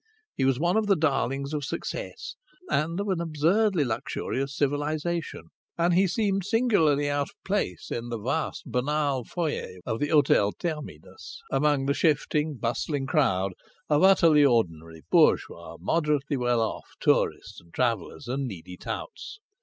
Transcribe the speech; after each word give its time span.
He 0.33 0.45
was 0.45 0.59
one 0.59 0.77
of 0.77 0.87
the 0.87 0.95
darlings 0.95 1.53
of 1.53 1.63
success 1.63 2.35
and 2.71 2.99
of 2.99 3.07
an 3.09 3.21
absurdly 3.21 3.85
luxurious 3.85 4.55
civilization. 4.57 5.49
And 5.77 5.93
he 5.93 6.07
seemed 6.07 6.43
singularly 6.43 7.07
out 7.07 7.29
of 7.29 7.35
place 7.45 7.91
in 7.91 8.09
the 8.09 8.17
vast, 8.17 8.63
banal 8.71 9.25
foyer 9.25 9.77
of 9.85 9.99
the 9.99 10.07
Hôtel 10.09 10.57
Terminus, 10.57 11.43
among 11.51 11.85
the 11.85 11.93
shifting, 11.93 12.55
bustling 12.55 13.05
crowd 13.05 13.53
of 13.91 14.01
utterly 14.01 14.43
ordinary, 14.43 15.03
bourgeois, 15.11 15.77
moderately 15.79 16.35
well 16.35 16.61
off 16.61 16.95
tourists 16.99 17.61
and 17.61 17.71
travellers 17.71 18.27
and 18.27 18.47
needy 18.47 18.77
touts. 18.77 19.39